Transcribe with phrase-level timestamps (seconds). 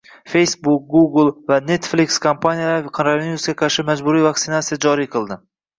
[0.33, 5.45] Facebook, Google va Netflix kompaniyalari koronavirusga qarshi majburiy vaksinatsiya joriy qildi